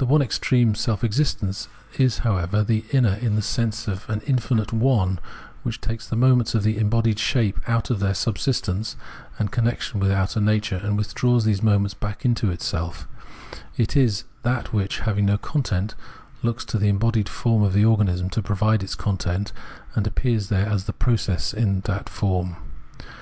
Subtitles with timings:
[0.00, 3.40] 272 Phenomenology of Mind The one extreme, self existence, is, however, the inner in the
[3.40, 5.18] sense of an infinite" one",
[5.62, 8.96] which takes the moments of the embodied shape itself out of their sub sistence
[9.38, 13.08] and connection with outer nature and withdraws these moments back into itself;
[13.78, 15.94] it is that which, having no content,
[16.42, 19.54] looks to the embodied form of the organism to provide its content,
[19.94, 22.56] and appears there as the process of that form.